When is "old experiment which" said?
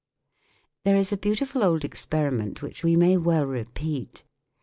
1.63-2.83